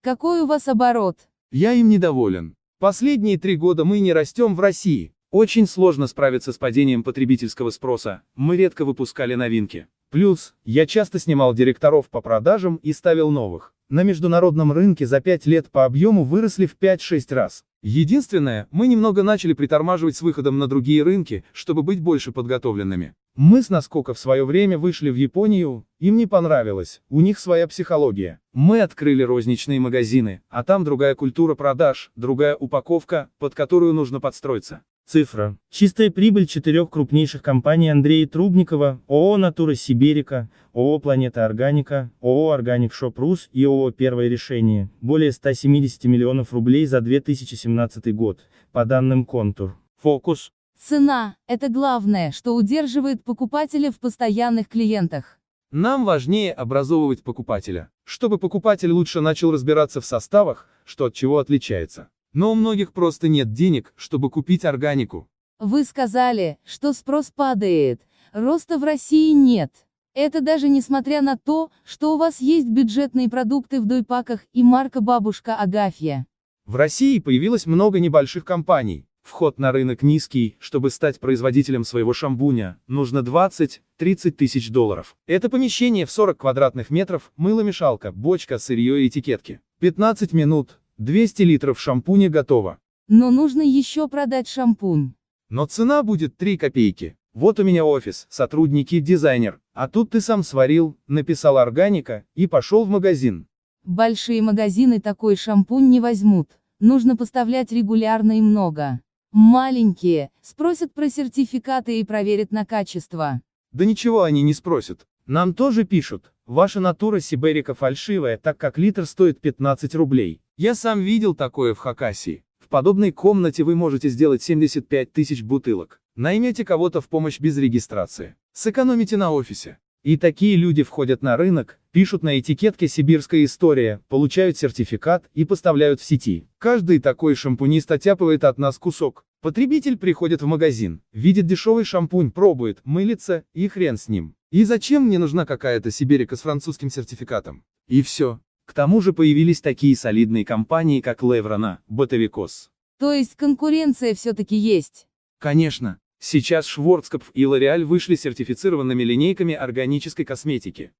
Какой 0.03 0.41
у 0.41 0.47
вас 0.47 0.67
оборот? 0.67 1.29
Я 1.53 1.75
им 1.75 1.91
недоволен. 1.91 2.57
Последние 2.79 3.39
три 3.39 3.57
года 3.57 3.85
мы 3.85 4.01
не 4.01 4.15
растем 4.15 4.55
в 4.55 4.61
России. 4.61 5.13
Очень 5.31 5.67
сложно 5.67 6.07
справиться 6.07 6.55
с 6.55 6.57
падением 6.57 7.05
потребительского 7.05 7.69
спроса, 7.69 8.23
мы 8.35 8.57
редко 8.57 8.87
выпускали 8.87 9.35
новинки. 9.35 9.89
Плюс, 10.11 10.55
я 10.65 10.87
часто 10.87 11.19
снимал 11.19 11.53
директоров 11.53 12.09
по 12.09 12.23
продажам 12.23 12.77
и 12.77 12.95
ставил 12.95 13.31
новых. 13.31 13.75
На 13.91 14.03
международном 14.03 14.73
рынке 14.73 15.05
за 15.05 15.21
5 15.21 15.45
лет 15.45 15.71
по 15.71 15.85
объему 15.85 16.25
выросли 16.25 16.65
в 16.65 16.79
5-6 16.81 17.35
раз. 17.35 17.63
Единственное, 17.83 18.69
мы 18.71 18.87
немного 18.89 19.23
начали 19.23 19.55
притормаживать 19.55 20.15
с 20.15 20.23
выходом 20.23 20.59
на 20.59 20.67
другие 20.67 21.03
рынки, 21.03 21.45
чтобы 21.53 21.83
быть 21.83 22.01
больше 22.01 22.31
подготовленными. 22.31 23.15
Мы 23.37 23.63
с 23.63 23.71
наскока 23.71 24.13
в 24.13 24.19
свое 24.19 24.45
время 24.45 24.77
вышли 24.77 25.09
в 25.09 25.15
Японию, 25.15 25.87
им 25.99 26.17
не 26.17 26.27
понравилось, 26.27 27.01
у 27.09 27.23
них 27.23 27.39
своя 27.39 27.67
психология. 27.67 28.41
Мы 28.53 28.83
открыли 28.83 29.23
розничные 29.23 29.81
магазины, 29.81 30.43
а 30.51 30.63
там 30.63 30.85
другая 30.85 31.15
культура 31.15 31.55
продаж, 31.55 32.11
другая 32.17 32.55
упаковка, 32.55 33.31
под 33.39 33.55
которую 33.55 33.95
нужно 33.95 34.21
подстроиться. 34.21 34.83
Цифра. 35.11 35.57
Чистая 35.71 36.09
прибыль 36.09 36.47
четырех 36.47 36.89
крупнейших 36.89 37.43
компаний 37.43 37.89
Андрея 37.89 38.29
Трубникова, 38.29 39.01
ООО 39.09 39.39
«Натура 39.39 39.75
Сиберика», 39.75 40.49
ООО 40.73 41.01
«Планета 41.01 41.45
Органика», 41.45 42.13
ООО 42.21 42.53
«Органик 42.53 42.93
Шоп 42.93 43.19
Рус» 43.19 43.49
и 43.53 43.65
ООО 43.65 43.91
«Первое 43.91 44.29
решение» 44.29 44.89
более 45.01 45.33
170 45.33 46.05
миллионов 46.05 46.53
рублей 46.53 46.87
за 46.87 47.01
2017 47.01 48.15
год, 48.15 48.39
по 48.71 48.85
данным 48.85 49.25
Контур. 49.25 49.77
Фокус. 50.01 50.53
Цена– 50.79 51.35
это 51.49 51.69
главное, 51.69 52.31
что 52.31 52.55
удерживает 52.55 53.25
покупателя 53.25 53.91
в 53.91 53.99
постоянных 53.99 54.69
клиентах. 54.69 55.41
Нам 55.73 56.05
важнее 56.05 56.53
образовывать 56.53 57.25
покупателя, 57.25 57.91
чтобы 58.05 58.39
покупатель 58.39 58.93
лучше 58.93 59.21
начал 59.21 59.51
разбираться 59.51 60.01
в 60.01 60.07
составах, 60.07 60.69
что 60.85 61.07
от 61.07 61.15
чего 61.15 61.39
отличается. 61.39 62.11
Но 62.33 62.53
у 62.53 62.55
многих 62.55 62.93
просто 62.93 63.29
нет 63.29 63.53
денег, 63.53 63.93
чтобы 63.97 64.31
купить 64.31 64.65
органику. 64.65 65.29
Вы 65.59 65.85
сказали, 65.85 66.59
что 66.65 66.93
спрос 66.93 67.31
падает, 67.35 68.03
роста 68.33 68.79
в 68.79 68.85
России 68.85 69.33
нет. 69.33 69.73
Это 70.15 70.41
даже 70.41 70.69
несмотря 70.69 71.23
на 71.23 71.37
то, 71.37 71.71
что 71.85 72.15
у 72.15 72.19
вас 72.19 72.41
есть 72.41 72.69
бюджетные 72.69 73.29
продукты 73.29 73.81
в 73.81 73.87
дойпаках 73.87 74.41
и 74.53 74.63
марка 74.63 75.01
«Бабушка 75.01 75.57
Агафья». 75.57 76.27
В 76.67 76.77
России 76.77 77.19
появилось 77.19 77.67
много 77.67 78.01
небольших 78.01 78.45
компаний. 78.45 79.07
Вход 79.23 79.59
на 79.59 79.71
рынок 79.71 80.03
низкий, 80.03 80.57
чтобы 80.59 80.91
стать 80.91 81.21
производителем 81.21 81.85
своего 81.85 82.13
шампуня, 82.13 82.79
нужно 82.87 83.19
20-30 83.19 84.31
тысяч 84.33 84.71
долларов. 84.71 85.15
Это 85.27 85.49
помещение 85.49 86.07
в 86.07 86.11
40 86.11 86.39
квадратных 86.39 86.91
метров, 86.91 87.31
мыломешалка, 87.37 88.13
бочка, 88.13 88.59
сырье 88.59 89.03
и 89.03 89.09
этикетки. 89.09 89.61
15 89.81 90.33
минут, 90.33 90.80
200 91.01 91.45
литров 91.45 91.81
шампуня 91.81 92.29
готово. 92.29 92.79
Но 93.09 93.31
нужно 93.31 93.63
еще 93.63 94.07
продать 94.07 94.47
шампунь. 94.47 95.15
Но 95.49 95.65
цена 95.65 96.03
будет 96.03 96.37
3 96.37 96.59
копейки. 96.59 97.17
Вот 97.33 97.59
у 97.59 97.65
меня 97.65 97.87
офис, 97.87 98.27
сотрудники, 98.29 99.01
дизайнер. 99.01 99.61
А 99.73 99.89
тут 99.89 100.11
ты 100.11 100.21
сам 100.21 100.43
сварил, 100.43 100.99
написал 101.07 101.57
органика, 101.57 102.27
и 102.35 102.47
пошел 102.47 102.85
в 102.85 102.91
магазин. 102.91 103.47
Большие 103.83 104.43
магазины 104.43 105.01
такой 105.01 105.37
шампунь 105.37 105.89
не 105.89 106.01
возьмут. 106.01 106.59
Нужно 106.81 107.17
поставлять 107.17 107.73
регулярно 107.73 108.37
и 108.37 108.43
много. 108.43 109.01
Маленькие, 109.33 110.31
спросят 110.43 110.93
про 110.93 111.09
сертификаты 111.09 111.99
и 111.99 112.05
проверят 112.05 112.53
на 112.53 112.67
качество. 112.67 113.41
Да 113.73 113.87
ничего 113.87 114.25
они 114.25 114.43
не 114.43 114.53
спросят. 114.53 115.07
Нам 115.25 115.55
тоже 115.55 115.85
пишут, 115.85 116.35
ваша 116.45 116.81
натура 116.81 117.21
сиберика 117.21 117.73
фальшивая, 117.73 118.37
так 118.37 118.59
как 118.59 118.77
литр 118.77 119.07
стоит 119.07 119.41
15 119.41 119.95
рублей. 119.95 120.43
Я 120.63 120.75
сам 120.75 121.01
видел 121.01 121.35
такое 121.35 121.73
в 121.73 121.79
Хакасии. 121.79 122.45
В 122.59 122.69
подобной 122.69 123.13
комнате 123.13 123.65
вы 123.65 123.75
можете 123.75 124.11
сделать 124.11 124.43
75 124.43 125.11
тысяч 125.11 125.43
бутылок. 125.43 126.03
Наймете 126.17 126.67
кого-то 126.67 127.01
в 127.01 127.09
помощь 127.09 127.41
без 127.41 127.57
регистрации. 127.57 128.35
Сэкономите 128.53 129.17
на 129.17 129.33
офисе. 129.33 129.79
И 130.03 130.19
такие 130.19 130.57
люди 130.57 130.83
входят 130.83 131.23
на 131.23 131.39
рынок, 131.39 131.79
пишут 131.93 132.23
на 132.23 132.39
этикетке 132.39 132.89
«Сибирская 132.89 133.43
история», 133.47 134.03
получают 134.09 134.59
сертификат 134.59 135.31
и 135.33 135.47
поставляют 135.47 135.99
в 135.99 136.05
сети. 136.05 136.47
Каждый 136.59 136.99
такой 136.99 137.37
шампунист 137.37 137.91
оттяпывает 137.91 138.45
от 138.45 138.59
нас 138.59 138.77
кусок. 138.77 139.25
Потребитель 139.41 139.97
приходит 139.97 140.43
в 140.43 140.47
магазин, 140.47 141.01
видит 141.15 141.47
дешевый 141.47 141.85
шампунь, 141.85 142.31
пробует, 142.31 142.81
мылится, 142.85 143.45
и 143.55 143.67
хрен 143.67 143.97
с 143.97 144.09
ним. 144.09 144.35
И 144.51 144.65
зачем 144.65 145.05
мне 145.05 145.19
нужна 145.19 145.47
какая-то 145.47 145.91
Сибирика 145.91 146.37
с 146.37 146.43
французским 146.43 146.91
сертификатом? 146.91 147.65
И 147.89 148.03
все. 148.03 148.41
К 148.71 148.73
тому 148.73 149.01
же 149.01 149.13
появились 149.13 149.61
такие 149.61 149.97
солидные 149.97 150.45
компании, 150.45 151.01
как 151.01 151.25
Леврона, 151.25 151.81
Ботовикос. 151.89 152.71
То 153.01 153.13
есть 153.13 153.35
конкуренция 153.35 154.15
все-таки 154.15 154.55
есть? 154.55 155.09
Конечно. 155.41 155.99
Сейчас 156.21 156.67
Шворцкопф 156.67 157.33
и 157.35 157.43
L'Oreal 157.43 157.83
вышли 157.83 158.15
сертифицированными 158.15 159.03
линейками 159.03 159.55
органической 159.55 160.23
косметики. 160.23 160.93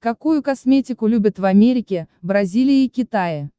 Какую 0.00 0.42
косметику 0.42 1.06
любят 1.06 1.38
в 1.38 1.44
Америке, 1.44 2.08
Бразилии 2.20 2.86
и 2.86 2.88
Китае? 2.88 3.52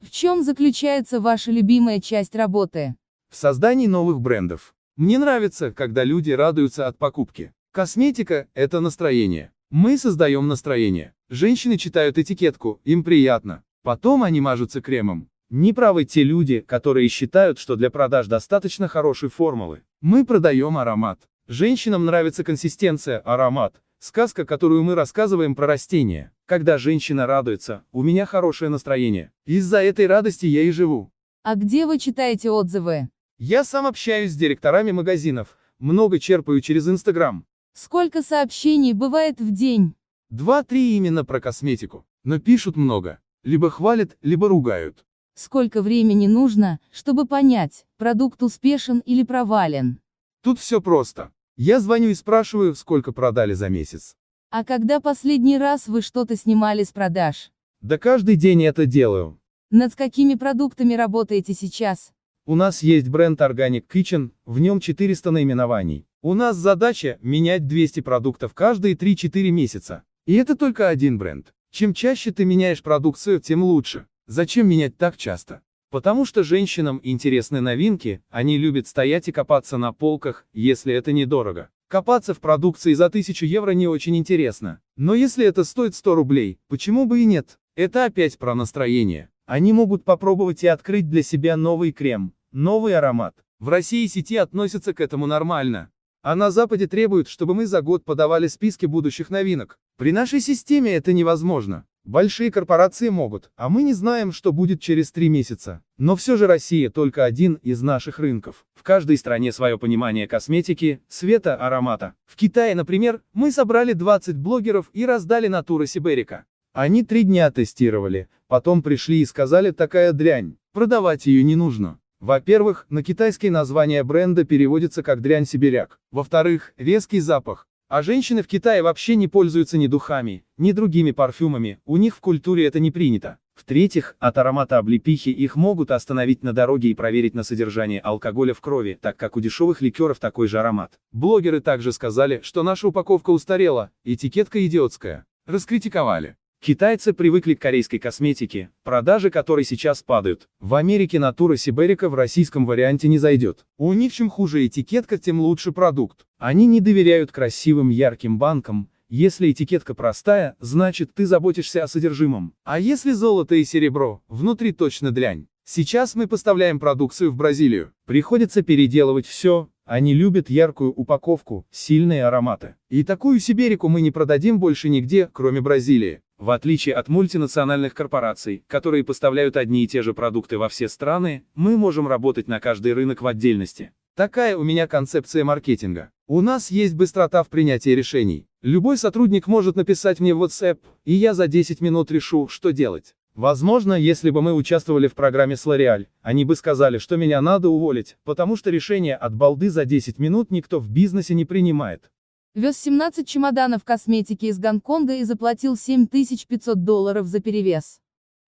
В 0.00 0.10
чем 0.10 0.42
заключается 0.42 1.18
ваша 1.18 1.52
любимая 1.52 1.98
часть 1.98 2.36
работы? 2.36 2.94
В 3.30 3.36
создании 3.36 3.86
новых 3.86 4.20
брендов. 4.20 4.74
Мне 4.96 5.18
нравится, 5.18 5.72
когда 5.72 6.04
люди 6.04 6.30
радуются 6.30 6.86
от 6.86 6.98
покупки. 6.98 7.54
Косметика– 7.72 8.48
это 8.54 8.80
настроение. 8.80 9.50
Мы 9.70 9.98
создаем 9.98 10.46
настроение. 10.46 11.12
Женщины 11.28 11.76
читают 11.76 12.18
этикетку, 12.18 12.80
им 12.84 13.02
приятно. 13.02 13.64
Потом 13.82 14.22
они 14.22 14.40
мажутся 14.40 14.80
кремом. 14.80 15.28
Неправы 15.50 16.04
те 16.04 16.22
люди, 16.22 16.60
которые 16.60 17.08
считают, 17.08 17.58
что 17.58 17.74
для 17.74 17.90
продаж 17.90 18.28
достаточно 18.28 18.86
хорошей 18.86 19.28
формулы. 19.28 19.82
Мы 20.00 20.24
продаем 20.24 20.78
аромат. 20.78 21.20
Женщинам 21.48 22.04
нравится 22.04 22.44
консистенция, 22.44 23.18
аромат. 23.18 23.82
Сказка, 23.98 24.44
которую 24.44 24.84
мы 24.84 24.94
рассказываем 24.94 25.56
про 25.56 25.66
растения. 25.66 26.32
Когда 26.46 26.78
женщина 26.78 27.26
радуется, 27.26 27.82
у 27.90 28.04
меня 28.04 28.24
хорошее 28.24 28.70
настроение. 28.70 29.32
Из-за 29.46 29.82
этой 29.82 30.06
радости 30.06 30.46
я 30.46 30.62
и 30.62 30.70
живу. 30.70 31.10
А 31.42 31.56
где 31.56 31.86
вы 31.86 31.98
читаете 31.98 32.52
отзывы? 32.52 33.08
Я 33.38 33.64
сам 33.64 33.86
общаюсь 33.86 34.30
с 34.30 34.36
директорами 34.36 34.92
магазинов, 34.92 35.58
много 35.80 36.20
черпаю 36.20 36.60
через 36.60 36.88
Инстаграм. 36.88 37.44
Сколько 37.78 38.22
сообщений 38.22 38.94
бывает 38.94 39.38
в 39.38 39.50
день? 39.50 39.96
Два-три 40.30 40.96
именно 40.96 41.26
про 41.26 41.40
косметику. 41.40 42.06
Но 42.24 42.38
пишут 42.38 42.74
много. 42.74 43.18
Либо 43.44 43.68
хвалят, 43.68 44.16
либо 44.22 44.48
ругают. 44.48 45.04
Сколько 45.34 45.82
времени 45.82 46.26
нужно, 46.26 46.80
чтобы 46.90 47.26
понять, 47.26 47.84
продукт 47.98 48.42
успешен 48.42 49.00
или 49.00 49.24
провален? 49.24 50.00
Тут 50.42 50.58
все 50.58 50.80
просто. 50.80 51.32
Я 51.58 51.78
звоню 51.78 52.08
и 52.08 52.14
спрашиваю, 52.14 52.74
сколько 52.74 53.12
продали 53.12 53.52
за 53.52 53.68
месяц. 53.68 54.16
А 54.48 54.64
когда 54.64 54.98
последний 54.98 55.58
раз 55.58 55.86
вы 55.86 56.00
что-то 56.00 56.34
снимали 56.34 56.82
с 56.82 56.92
продаж? 56.92 57.50
Да 57.82 57.98
каждый 57.98 58.36
день 58.36 58.64
это 58.64 58.86
делаю. 58.86 59.38
Над 59.70 59.94
какими 59.94 60.34
продуктами 60.34 60.94
работаете 60.94 61.52
сейчас? 61.52 62.14
У 62.46 62.54
нас 62.54 62.82
есть 62.82 63.10
бренд 63.10 63.38
Organic 63.42 63.84
Kitchen, 63.92 64.30
в 64.46 64.60
нем 64.60 64.80
400 64.80 65.30
наименований. 65.30 66.06
У 66.28 66.34
нас 66.34 66.56
задача– 66.56 67.20
менять 67.22 67.68
200 67.68 68.00
продуктов 68.00 68.52
каждые 68.52 68.96
3-4 68.96 69.48
месяца. 69.52 70.02
И 70.26 70.34
это 70.34 70.56
только 70.56 70.88
один 70.88 71.18
бренд. 71.18 71.54
Чем 71.70 71.94
чаще 71.94 72.32
ты 72.32 72.44
меняешь 72.44 72.82
продукцию, 72.82 73.38
тем 73.38 73.62
лучше. 73.62 74.08
Зачем 74.26 74.68
менять 74.68 74.98
так 74.98 75.16
часто? 75.16 75.60
Потому 75.88 76.24
что 76.24 76.42
женщинам 76.42 77.00
интересны 77.04 77.60
новинки, 77.60 78.22
они 78.28 78.58
любят 78.58 78.88
стоять 78.88 79.28
и 79.28 79.30
копаться 79.30 79.76
на 79.76 79.92
полках, 79.92 80.48
если 80.52 80.92
это 80.92 81.12
недорого. 81.12 81.68
Копаться 81.86 82.34
в 82.34 82.40
продукции 82.40 82.92
за 82.94 83.06
1000 83.06 83.46
евро 83.46 83.70
не 83.70 83.86
очень 83.86 84.16
интересно. 84.16 84.80
Но 84.96 85.14
если 85.14 85.46
это 85.46 85.62
стоит 85.62 85.94
100 85.94 86.16
рублей, 86.16 86.58
почему 86.66 87.06
бы 87.06 87.20
и 87.20 87.24
нет? 87.24 87.60
Это 87.76 88.04
опять 88.04 88.36
про 88.36 88.56
настроение. 88.56 89.30
Они 89.46 89.72
могут 89.72 90.02
попробовать 90.02 90.64
и 90.64 90.66
открыть 90.66 91.08
для 91.08 91.22
себя 91.22 91.56
новый 91.56 91.92
крем, 91.92 92.34
новый 92.50 92.96
аромат. 92.96 93.36
В 93.60 93.68
России 93.68 94.08
сети 94.08 94.34
относятся 94.34 94.92
к 94.92 95.00
этому 95.00 95.26
нормально. 95.26 95.92
А 96.26 96.34
на 96.34 96.50
Западе 96.50 96.88
требуют, 96.88 97.28
чтобы 97.28 97.54
мы 97.54 97.66
за 97.66 97.82
год 97.82 98.04
подавали 98.04 98.48
списки 98.48 98.84
будущих 98.84 99.30
новинок. 99.30 99.78
При 99.96 100.10
нашей 100.10 100.40
системе 100.40 100.96
это 100.96 101.12
невозможно. 101.12 101.86
Большие 102.04 102.50
корпорации 102.50 103.10
могут, 103.10 103.52
а 103.54 103.68
мы 103.68 103.84
не 103.84 103.94
знаем, 103.94 104.32
что 104.32 104.52
будет 104.52 104.80
через 104.80 105.12
три 105.12 105.28
месяца. 105.28 105.84
Но 105.98 106.16
все 106.16 106.36
же 106.36 106.48
Россия 106.48 106.90
только 106.90 107.24
один 107.24 107.60
из 107.62 107.80
наших 107.80 108.18
рынков. 108.18 108.66
В 108.74 108.82
каждой 108.82 109.18
стране 109.18 109.52
свое 109.52 109.78
понимание 109.78 110.26
косметики, 110.26 111.00
цвета, 111.06 111.54
аромата. 111.54 112.14
В 112.24 112.34
Китае, 112.34 112.74
например, 112.74 113.22
мы 113.32 113.52
собрали 113.52 113.92
20 113.92 114.36
блогеров 114.36 114.90
и 114.92 115.06
раздали 115.06 115.46
Натура 115.46 115.86
Сиберика. 115.86 116.44
Они 116.72 117.04
три 117.04 117.22
дня 117.22 117.52
тестировали, 117.52 118.28
потом 118.48 118.82
пришли 118.82 119.20
и 119.20 119.26
сказали 119.26 119.70
такая 119.70 120.12
дрянь, 120.12 120.56
продавать 120.72 121.26
ее 121.26 121.44
не 121.44 121.54
нужно. 121.54 122.00
Во-первых, 122.26 122.86
на 122.88 123.04
китайские 123.04 123.52
названия 123.52 124.02
бренда 124.02 124.42
переводится 124.42 125.04
как 125.04 125.20
дрянь 125.20 125.46
сибиряк. 125.46 126.00
Во-вторых, 126.10 126.72
резкий 126.76 127.20
запах. 127.20 127.68
А 127.86 128.02
женщины 128.02 128.42
в 128.42 128.48
Китае 128.48 128.82
вообще 128.82 129.14
не 129.14 129.28
пользуются 129.28 129.78
ни 129.78 129.86
духами, 129.86 130.44
ни 130.58 130.72
другими 130.72 131.12
парфюмами, 131.12 131.78
у 131.84 131.96
них 131.98 132.16
в 132.16 132.20
культуре 132.20 132.66
это 132.66 132.80
не 132.80 132.90
принято. 132.90 133.38
В-третьих, 133.54 134.16
от 134.18 134.38
аромата 134.38 134.78
облепихи 134.78 135.28
их 135.28 135.54
могут 135.54 135.92
остановить 135.92 136.42
на 136.42 136.52
дороге 136.52 136.88
и 136.88 136.94
проверить 136.94 137.36
на 137.36 137.44
содержание 137.44 138.00
алкоголя 138.00 138.54
в 138.54 138.60
крови, 138.60 138.98
так 139.00 139.16
как 139.16 139.36
у 139.36 139.40
дешевых 139.40 139.80
ликеров 139.80 140.18
такой 140.18 140.48
же 140.48 140.58
аромат. 140.58 140.98
Блогеры 141.12 141.60
также 141.60 141.92
сказали, 141.92 142.40
что 142.42 142.64
наша 142.64 142.88
упаковка 142.88 143.30
устарела, 143.30 143.92
этикетка 144.02 144.66
идиотская. 144.66 145.26
Раскритиковали. 145.46 146.34
Китайцы 146.60 147.12
привыкли 147.12 147.54
к 147.54 147.60
корейской 147.60 147.98
косметике, 147.98 148.70
продажи 148.82 149.30
которой 149.30 149.64
сейчас 149.64 150.02
падают. 150.02 150.48
В 150.58 150.74
Америке 150.74 151.18
натура 151.18 151.56
Сиберика 151.56 152.08
в 152.08 152.14
российском 152.14 152.66
варианте 152.66 153.08
не 153.08 153.18
зайдет. 153.18 153.64
У 153.78 153.92
них 153.92 154.12
чем 154.12 154.28
хуже 154.28 154.66
этикетка, 154.66 155.18
тем 155.18 155.40
лучше 155.40 155.70
продукт. 155.70 156.26
Они 156.38 156.66
не 156.66 156.80
доверяют 156.80 157.30
красивым 157.30 157.90
ярким 157.90 158.38
банкам, 158.38 158.90
если 159.08 159.52
этикетка 159.52 159.94
простая, 159.94 160.56
значит 160.58 161.14
ты 161.14 161.26
заботишься 161.26 161.84
о 161.84 161.88
содержимом. 161.88 162.54
А 162.64 162.80
если 162.80 163.12
золото 163.12 163.54
и 163.54 163.64
серебро, 163.64 164.20
внутри 164.26 164.72
точно 164.72 165.12
дрянь. 165.12 165.46
Сейчас 165.64 166.16
мы 166.16 166.26
поставляем 166.26 166.80
продукцию 166.80 167.30
в 167.30 167.36
Бразилию. 167.36 167.92
Приходится 168.06 168.62
переделывать 168.62 169.26
все, 169.26 169.68
они 169.84 170.14
любят 170.14 170.50
яркую 170.50 170.92
упаковку, 170.92 171.64
сильные 171.70 172.24
ароматы. 172.24 172.74
И 172.90 173.04
такую 173.04 173.38
сибирику 173.38 173.88
мы 173.88 174.00
не 174.00 174.10
продадим 174.10 174.58
больше 174.58 174.88
нигде, 174.88 175.30
кроме 175.32 175.60
Бразилии. 175.60 176.22
В 176.38 176.50
отличие 176.50 176.94
от 176.94 177.08
мультинациональных 177.08 177.94
корпораций, 177.94 178.62
которые 178.66 179.04
поставляют 179.04 179.56
одни 179.56 179.84
и 179.84 179.88
те 179.88 180.02
же 180.02 180.12
продукты 180.12 180.58
во 180.58 180.68
все 180.68 180.86
страны, 180.86 181.44
мы 181.54 181.78
можем 181.78 182.06
работать 182.06 182.46
на 182.46 182.60
каждый 182.60 182.92
рынок 182.92 183.22
в 183.22 183.26
отдельности. 183.26 183.92
Такая 184.14 184.56
у 184.58 184.62
меня 184.62 184.86
концепция 184.86 185.44
маркетинга. 185.44 186.10
У 186.26 186.42
нас 186.42 186.70
есть 186.70 186.94
быстрота 186.94 187.42
в 187.42 187.48
принятии 187.48 187.90
решений. 187.90 188.46
Любой 188.60 188.98
сотрудник 188.98 189.46
может 189.46 189.76
написать 189.76 190.20
мне 190.20 190.34
в 190.34 190.42
WhatsApp, 190.42 190.78
и 191.04 191.14
я 191.14 191.32
за 191.32 191.46
10 191.46 191.80
минут 191.80 192.10
решу, 192.10 192.48
что 192.48 192.70
делать. 192.70 193.14
Возможно, 193.34 193.92
если 193.92 194.30
бы 194.30 194.40
мы 194.40 194.54
участвовали 194.54 195.08
в 195.08 195.14
программе 195.14 195.56
с 195.56 195.66
L'Oreal, 195.66 196.06
они 196.22 196.46
бы 196.46 196.56
сказали, 196.56 196.96
что 196.96 197.16
меня 197.16 197.42
надо 197.42 197.68
уволить, 197.68 198.16
потому 198.24 198.56
что 198.56 198.70
решение 198.70 199.14
от 199.14 199.34
балды 199.34 199.68
за 199.68 199.84
10 199.84 200.18
минут 200.18 200.50
никто 200.50 200.80
в 200.80 200.90
бизнесе 200.90 201.34
не 201.34 201.44
принимает. 201.44 202.10
Вез 202.56 202.78
17 202.78 203.28
чемоданов 203.28 203.84
косметики 203.84 204.46
из 204.46 204.58
Гонконга 204.58 205.16
и 205.16 205.24
заплатил 205.24 205.76
7500 205.76 206.84
долларов 206.84 207.26
за 207.26 207.40
перевес. 207.40 208.00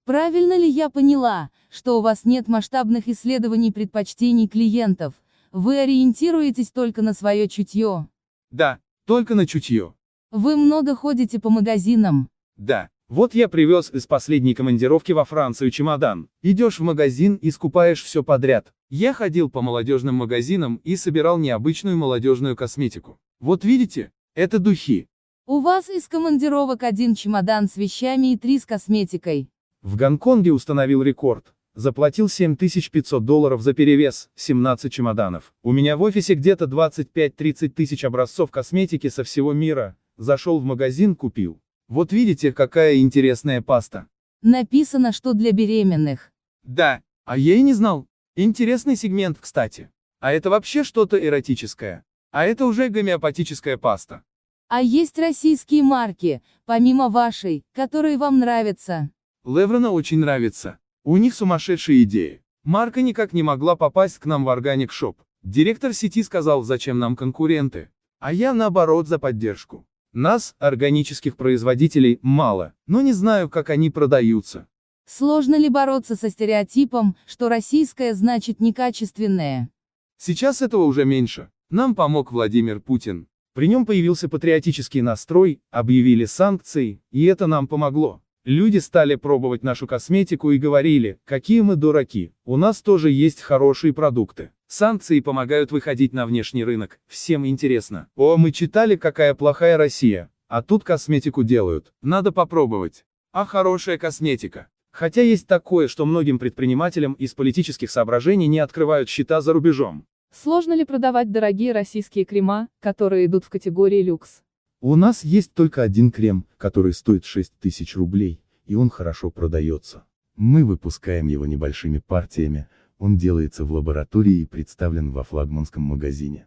Правильно 0.06 0.56
ли 0.56 0.66
я 0.66 0.88
поняла, 0.88 1.50
что 1.68 1.98
у 1.98 2.00
вас 2.00 2.24
нет 2.24 2.48
масштабных 2.48 3.06
исследований 3.06 3.70
предпочтений 3.70 4.48
клиентов, 4.48 5.12
вы 5.52 5.80
ориентируетесь 5.80 6.70
только 6.70 7.02
на 7.02 7.12
свое 7.12 7.48
чутье? 7.48 8.08
Да, 8.50 8.78
только 9.04 9.34
на 9.34 9.46
чутье. 9.46 9.92
Вы 10.30 10.56
много 10.56 10.96
ходите 10.96 11.38
по 11.38 11.50
магазинам? 11.50 12.30
Да. 12.56 12.88
Вот 13.10 13.34
я 13.34 13.46
привез 13.46 13.90
из 13.90 14.06
последней 14.06 14.54
командировки 14.54 15.12
во 15.12 15.26
Францию 15.26 15.70
чемодан. 15.70 16.30
Идешь 16.40 16.78
в 16.78 16.82
магазин 16.82 17.34
и 17.34 17.50
скупаешь 17.50 18.02
все 18.02 18.22
подряд. 18.22 18.72
Я 18.88 19.12
ходил 19.12 19.50
по 19.50 19.60
молодежным 19.60 20.14
магазинам 20.14 20.80
и 20.82 20.96
собирал 20.96 21.36
необычную 21.36 21.98
молодежную 21.98 22.56
косметику. 22.56 23.20
Вот 23.40 23.64
видите, 23.64 24.10
это 24.34 24.58
духи. 24.58 25.06
У 25.46 25.60
вас 25.60 25.88
из 25.88 26.08
командировок 26.08 26.82
один 26.82 27.14
чемодан 27.14 27.68
с 27.68 27.76
вещами 27.76 28.32
и 28.32 28.36
три 28.36 28.58
с 28.58 28.66
косметикой. 28.66 29.48
В 29.80 29.94
Гонконге 29.94 30.52
установил 30.52 31.02
рекорд. 31.02 31.54
Заплатил 31.74 32.28
7500 32.28 33.24
долларов 33.24 33.62
за 33.62 33.74
перевес, 33.74 34.28
17 34.34 34.92
чемоданов. 34.92 35.54
У 35.62 35.70
меня 35.70 35.96
в 35.96 36.02
офисе 36.02 36.34
где-то 36.34 36.64
25-30 36.64 37.68
тысяч 37.68 38.04
образцов 38.04 38.50
косметики 38.50 39.08
со 39.08 39.22
всего 39.22 39.52
мира. 39.52 39.96
Зашел 40.16 40.58
в 40.58 40.64
магазин, 40.64 41.14
купил. 41.14 41.60
Вот 41.86 42.12
видите, 42.12 42.52
какая 42.52 42.96
интересная 42.96 43.62
паста. 43.62 44.08
Написано, 44.42 45.12
что 45.12 45.32
для 45.32 45.52
беременных. 45.52 46.32
Да, 46.64 47.02
а 47.24 47.38
я 47.38 47.54
и 47.54 47.62
не 47.62 47.74
знал. 47.74 48.08
Интересный 48.34 48.96
сегмент, 48.96 49.38
кстати. 49.40 49.90
А 50.18 50.32
это 50.32 50.50
вообще 50.50 50.82
что-то 50.82 51.16
эротическое. 51.24 52.04
А 52.38 52.44
это 52.44 52.66
уже 52.66 52.88
гомеопатическая 52.88 53.76
паста. 53.76 54.22
А 54.68 54.80
есть 54.80 55.18
российские 55.18 55.82
марки, 55.82 56.40
помимо 56.66 57.08
вашей, 57.08 57.64
которые 57.74 58.16
вам 58.16 58.38
нравятся? 58.38 59.10
Леврона 59.44 59.90
очень 59.90 60.20
нравится. 60.20 60.78
У 61.02 61.16
них 61.16 61.34
сумасшедшие 61.34 62.04
идеи. 62.04 62.44
Марка 62.62 63.02
никак 63.02 63.32
не 63.32 63.42
могла 63.42 63.74
попасть 63.74 64.20
к 64.20 64.26
нам 64.26 64.44
в 64.44 64.50
Organic 64.50 64.90
Shop. 64.90 65.16
Директор 65.42 65.92
сети 65.92 66.22
сказал, 66.22 66.62
зачем 66.62 67.00
нам 67.00 67.16
конкуренты. 67.16 67.90
А 68.20 68.32
я 68.32 68.54
наоборот 68.54 69.08
за 69.08 69.18
поддержку. 69.18 69.84
Нас, 70.12 70.54
органических 70.60 71.36
производителей, 71.36 72.20
мало, 72.22 72.72
но 72.86 73.00
не 73.00 73.14
знаю, 73.14 73.50
как 73.50 73.68
они 73.68 73.90
продаются. 73.90 74.68
Сложно 75.06 75.56
ли 75.56 75.68
бороться 75.68 76.14
со 76.14 76.30
стереотипом, 76.30 77.16
что 77.26 77.48
российское 77.48 78.14
значит 78.14 78.60
некачественное? 78.60 79.70
Сейчас 80.18 80.62
этого 80.62 80.84
уже 80.84 81.04
меньше. 81.04 81.50
Нам 81.70 81.94
помог 81.94 82.32
Владимир 82.32 82.80
Путин. 82.80 83.28
При 83.52 83.68
нем 83.68 83.84
появился 83.84 84.30
патриотический 84.30 85.02
настрой, 85.02 85.60
объявили 85.70 86.24
санкции, 86.24 87.02
и 87.10 87.26
это 87.26 87.46
нам 87.46 87.68
помогло. 87.68 88.22
Люди 88.46 88.78
стали 88.78 89.16
пробовать 89.16 89.62
нашу 89.62 89.86
косметику 89.86 90.50
и 90.50 90.56
говорили, 90.56 91.18
какие 91.26 91.60
мы 91.60 91.76
дураки, 91.76 92.32
у 92.46 92.56
нас 92.56 92.80
тоже 92.80 93.10
есть 93.10 93.42
хорошие 93.42 93.92
продукты. 93.92 94.52
Санкции 94.66 95.20
помогают 95.20 95.70
выходить 95.70 96.14
на 96.14 96.24
внешний 96.24 96.64
рынок, 96.64 97.00
всем 97.06 97.46
интересно. 97.46 98.08
О, 98.16 98.38
мы 98.38 98.50
читали, 98.50 98.96
какая 98.96 99.34
плохая 99.34 99.76
Россия, 99.76 100.30
а 100.48 100.62
тут 100.62 100.84
косметику 100.84 101.42
делают. 101.42 101.92
Надо 102.00 102.32
попробовать. 102.32 103.04
А 103.32 103.44
хорошая 103.44 103.98
косметика. 103.98 104.68
Хотя 104.90 105.20
есть 105.20 105.46
такое, 105.46 105.86
что 105.86 106.06
многим 106.06 106.38
предпринимателям 106.38 107.12
из 107.12 107.34
политических 107.34 107.90
соображений 107.90 108.46
не 108.46 108.58
открывают 108.58 109.10
счета 109.10 109.42
за 109.42 109.52
рубежом. 109.52 110.06
Сложно 110.30 110.74
ли 110.74 110.84
продавать 110.84 111.32
дорогие 111.32 111.72
российские 111.72 112.24
крема, 112.24 112.68
которые 112.80 113.26
идут 113.26 113.44
в 113.44 113.48
категории 113.48 114.02
люкс? 114.02 114.42
У 114.80 114.94
нас 114.94 115.24
есть 115.24 115.54
только 115.54 115.82
один 115.82 116.12
крем, 116.12 116.46
который 116.56 116.92
стоит 116.92 117.24
6 117.24 117.52
тысяч 117.58 117.96
рублей, 117.96 118.40
и 118.66 118.74
он 118.74 118.90
хорошо 118.90 119.30
продается. 119.30 120.04
Мы 120.36 120.64
выпускаем 120.64 121.26
его 121.26 121.46
небольшими 121.46 121.98
партиями, 121.98 122.68
он 122.98 123.16
делается 123.16 123.64
в 123.64 123.72
лаборатории 123.72 124.40
и 124.40 124.46
представлен 124.46 125.10
во 125.10 125.24
флагманском 125.24 125.82
магазине. 125.82 126.46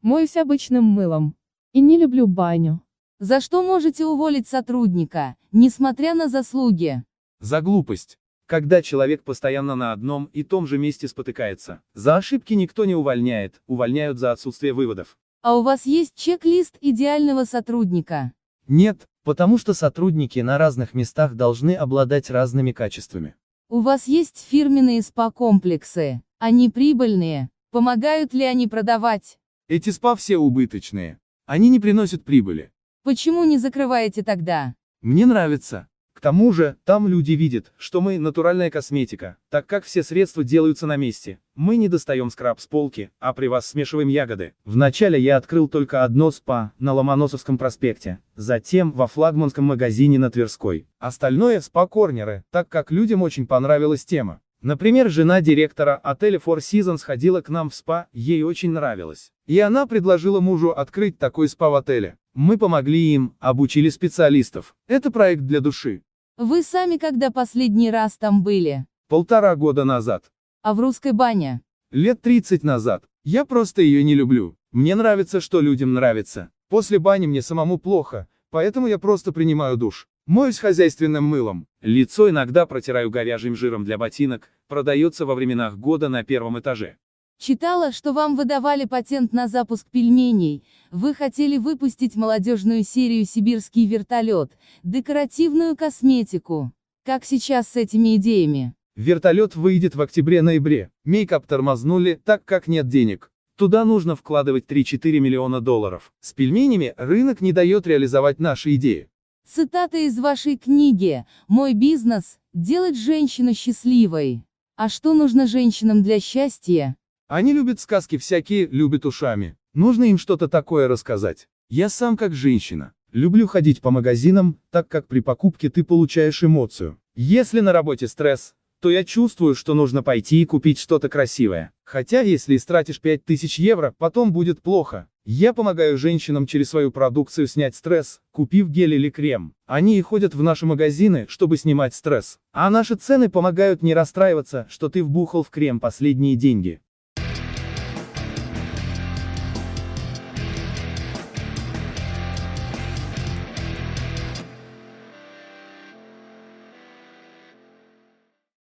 Моюсь 0.00 0.36
обычным 0.36 0.84
мылом. 0.84 1.34
И 1.72 1.80
не 1.80 1.98
люблю 1.98 2.26
баню. 2.26 2.82
За 3.18 3.40
что 3.40 3.62
можете 3.62 4.06
уволить 4.06 4.48
сотрудника, 4.48 5.36
несмотря 5.52 6.14
на 6.14 6.28
заслуги? 6.28 7.04
За 7.40 7.60
глупость. 7.60 8.18
Когда 8.48 8.80
человек 8.80 9.24
постоянно 9.24 9.74
на 9.74 9.92
одном 9.92 10.30
и 10.32 10.42
том 10.42 10.66
же 10.66 10.78
месте 10.78 11.06
спотыкается. 11.06 11.82
За 11.92 12.16
ошибки 12.16 12.54
никто 12.54 12.86
не 12.86 12.94
увольняет, 12.94 13.60
увольняют 13.66 14.18
за 14.18 14.32
отсутствие 14.32 14.72
выводов. 14.72 15.18
А 15.42 15.58
у 15.58 15.62
вас 15.62 15.84
есть 15.84 16.14
чек-лист 16.14 16.78
идеального 16.80 17.44
сотрудника? 17.44 18.32
Нет, 18.66 19.06
потому 19.22 19.58
что 19.58 19.74
сотрудники 19.74 20.38
на 20.38 20.56
разных 20.56 20.94
местах 20.94 21.34
должны 21.34 21.74
обладать 21.74 22.30
разными 22.30 22.72
качествами. 22.72 23.34
У 23.68 23.80
вас 23.80 24.08
есть 24.08 24.42
фирменные 24.48 25.02
СПА-комплексы? 25.02 26.22
Они 26.38 26.70
прибыльные? 26.70 27.50
Помогают 27.70 28.32
ли 28.32 28.44
они 28.44 28.66
продавать? 28.66 29.38
Эти 29.68 29.90
СПА 29.90 30.16
все 30.16 30.38
убыточные. 30.38 31.20
Они 31.44 31.68
не 31.68 31.80
приносят 31.80 32.24
прибыли. 32.24 32.72
Почему 33.02 33.44
не 33.44 33.58
закрываете 33.58 34.22
тогда? 34.22 34.74
Мне 35.02 35.26
нравится. 35.26 35.86
К 36.18 36.20
тому 36.20 36.52
же, 36.52 36.74
там 36.84 37.06
люди 37.06 37.34
видят, 37.34 37.72
что 37.78 38.00
мы 38.00 38.18
натуральная 38.18 38.70
косметика, 38.70 39.36
так 39.50 39.68
как 39.68 39.84
все 39.84 40.02
средства 40.02 40.42
делаются 40.42 40.84
на 40.84 40.96
месте. 40.96 41.38
Мы 41.54 41.76
не 41.76 41.86
достаем 41.86 42.28
скраб 42.30 42.58
с 42.58 42.66
полки, 42.66 43.12
а 43.20 43.32
при 43.32 43.46
вас 43.46 43.66
смешиваем 43.66 44.08
ягоды. 44.08 44.54
Вначале 44.64 45.20
я 45.20 45.36
открыл 45.36 45.68
только 45.68 46.02
одно 46.02 46.32
спа, 46.32 46.72
на 46.80 46.92
Ломоносовском 46.92 47.56
проспекте, 47.56 48.18
затем 48.34 48.90
во 48.90 49.06
флагманском 49.06 49.64
магазине 49.64 50.18
на 50.18 50.28
Тверской. 50.28 50.88
Остальное 50.98 51.60
спа-корнеры, 51.60 52.42
так 52.50 52.68
как 52.68 52.90
людям 52.90 53.22
очень 53.22 53.46
понравилась 53.46 54.04
тема. 54.04 54.40
Например, 54.60 55.08
жена 55.08 55.40
директора 55.40 55.94
отеля 56.02 56.40
Four 56.44 56.58
Seasons 56.58 57.04
ходила 57.04 57.42
к 57.42 57.48
нам 57.48 57.70
в 57.70 57.76
спа, 57.76 58.08
ей 58.12 58.42
очень 58.42 58.72
нравилось. 58.72 59.30
И 59.46 59.60
она 59.60 59.86
предложила 59.86 60.40
мужу 60.40 60.70
открыть 60.70 61.16
такой 61.16 61.48
спа 61.48 61.70
в 61.70 61.76
отеле. 61.76 62.16
Мы 62.34 62.58
помогли 62.58 63.14
им, 63.14 63.36
обучили 63.38 63.88
специалистов. 63.88 64.74
Это 64.88 65.12
проект 65.12 65.42
для 65.42 65.60
души. 65.60 66.02
Вы 66.38 66.62
сами 66.62 66.98
когда 66.98 67.32
последний 67.32 67.90
раз 67.90 68.16
там 68.16 68.44
были? 68.44 68.86
Полтора 69.08 69.56
года 69.56 69.82
назад. 69.82 70.30
А 70.62 70.72
в 70.72 70.78
русской 70.78 71.10
бане? 71.10 71.62
Лет 71.90 72.22
30 72.22 72.62
назад. 72.62 73.02
Я 73.24 73.44
просто 73.44 73.82
ее 73.82 74.04
не 74.04 74.14
люблю. 74.14 74.56
Мне 74.70 74.94
нравится, 74.94 75.40
что 75.40 75.60
людям 75.60 75.94
нравится. 75.94 76.52
После 76.68 77.00
бани 77.00 77.26
мне 77.26 77.42
самому 77.42 77.76
плохо, 77.76 78.28
поэтому 78.50 78.86
я 78.86 79.00
просто 79.00 79.32
принимаю 79.32 79.76
душ. 79.76 80.06
Моюсь 80.26 80.60
хозяйственным 80.60 81.24
мылом. 81.24 81.66
Лицо 81.80 82.30
иногда 82.30 82.66
протираю 82.66 83.10
говяжьим 83.10 83.56
жиром 83.56 83.84
для 83.84 83.98
ботинок, 83.98 84.48
продается 84.68 85.26
во 85.26 85.34
временах 85.34 85.76
года 85.76 86.08
на 86.08 86.22
первом 86.22 86.56
этаже. 86.60 86.98
Читала, 87.38 87.92
что 87.92 88.12
вам 88.12 88.34
выдавали 88.34 88.84
патент 88.84 89.32
на 89.32 89.46
запуск 89.46 89.86
пельменей, 89.92 90.64
вы 90.90 91.14
хотели 91.14 91.56
выпустить 91.56 92.16
молодежную 92.16 92.82
серию 92.82 93.24
«Сибирский 93.24 93.86
вертолет», 93.86 94.50
декоративную 94.82 95.76
косметику. 95.76 96.72
Как 97.04 97.24
сейчас 97.24 97.68
с 97.68 97.76
этими 97.76 98.16
идеями? 98.16 98.74
Вертолет 98.96 99.54
выйдет 99.54 99.94
в 99.94 100.00
октябре-ноябре. 100.00 100.90
Мейкап 101.04 101.46
тормознули, 101.46 102.20
так 102.24 102.44
как 102.44 102.66
нет 102.66 102.88
денег. 102.88 103.30
Туда 103.56 103.84
нужно 103.84 104.16
вкладывать 104.16 104.66
3-4 104.66 105.20
миллиона 105.20 105.60
долларов. 105.60 106.12
С 106.20 106.32
пельменями 106.32 106.92
рынок 106.96 107.40
не 107.40 107.52
дает 107.52 107.86
реализовать 107.86 108.40
наши 108.40 108.74
идеи. 108.74 109.08
Цитата 109.46 109.96
из 109.96 110.18
вашей 110.18 110.58
книги 110.58 111.24
«Мой 111.46 111.74
бизнес– 111.74 112.40
делать 112.52 112.98
женщину 112.98 113.54
счастливой». 113.54 114.42
А 114.74 114.88
что 114.88 115.14
нужно 115.14 115.46
женщинам 115.46 116.02
для 116.02 116.18
счастья? 116.18 116.96
Они 117.28 117.52
любят 117.52 117.78
сказки 117.78 118.16
всякие, 118.16 118.66
любят 118.68 119.04
ушами. 119.04 119.58
Нужно 119.74 120.04
им 120.04 120.16
что-то 120.16 120.48
такое 120.48 120.88
рассказать. 120.88 121.46
Я 121.68 121.90
сам 121.90 122.16
как 122.16 122.32
женщина. 122.32 122.94
Люблю 123.12 123.46
ходить 123.46 123.82
по 123.82 123.90
магазинам, 123.90 124.58
так 124.70 124.88
как 124.88 125.06
при 125.06 125.20
покупке 125.20 125.68
ты 125.68 125.84
получаешь 125.84 126.42
эмоцию. 126.42 126.98
Если 127.14 127.60
на 127.60 127.74
работе 127.74 128.08
стресс, 128.08 128.54
то 128.80 128.90
я 128.90 129.04
чувствую, 129.04 129.54
что 129.54 129.74
нужно 129.74 130.02
пойти 130.02 130.40
и 130.40 130.46
купить 130.46 130.78
что-то 130.78 131.10
красивое. 131.10 131.72
Хотя 131.84 132.22
если 132.22 132.56
истратишь 132.56 132.98
5000 132.98 133.58
евро, 133.58 133.94
потом 133.98 134.32
будет 134.32 134.62
плохо. 134.62 135.06
Я 135.26 135.52
помогаю 135.52 135.98
женщинам 135.98 136.46
через 136.46 136.70
свою 136.70 136.90
продукцию 136.90 137.46
снять 137.46 137.74
стресс, 137.74 138.20
купив 138.30 138.70
гель 138.70 138.94
или 138.94 139.10
крем. 139.10 139.52
Они 139.66 139.98
и 139.98 140.02
ходят 140.02 140.34
в 140.34 140.42
наши 140.42 140.64
магазины, 140.64 141.26
чтобы 141.28 141.58
снимать 141.58 141.94
стресс. 141.94 142.38
А 142.52 142.70
наши 142.70 142.94
цены 142.94 143.28
помогают 143.28 143.82
не 143.82 143.92
расстраиваться, 143.92 144.66
что 144.70 144.88
ты 144.88 145.04
вбухал 145.04 145.42
в 145.42 145.50
крем 145.50 145.78
последние 145.78 146.34
деньги. 146.34 146.80